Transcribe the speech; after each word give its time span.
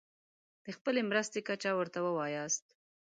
د 0.65 0.67
خپلې 0.77 1.01
مرستې 1.09 1.39
کچه 1.47 1.71
ورته 1.79 1.99
ووایاست. 2.03 2.65